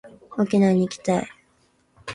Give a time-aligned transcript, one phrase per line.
[0.39, 1.27] 沖縄に行きたい